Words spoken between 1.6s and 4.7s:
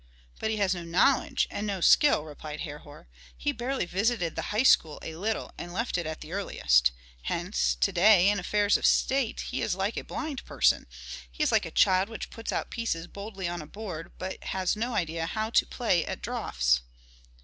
no skill," replied Herhor. "He barely visited the high